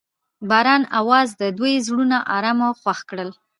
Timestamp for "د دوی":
1.41-1.73